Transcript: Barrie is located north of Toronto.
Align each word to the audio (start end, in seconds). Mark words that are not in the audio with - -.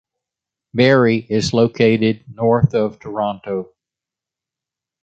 Barrie 0.73 1.27
is 1.29 1.53
located 1.53 2.23
north 2.27 2.73
of 2.73 2.97
Toronto. 2.97 3.75